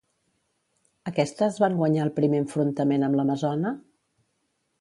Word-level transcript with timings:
Aquestes 1.11 1.59
van 1.65 1.77
guanyar 1.81 2.05
el 2.07 2.11
primer 2.21 2.39
enfrontament 2.45 3.09
amb 3.09 3.21
l'amazona? 3.21 3.79